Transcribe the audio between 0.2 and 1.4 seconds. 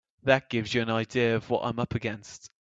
That gives you an idea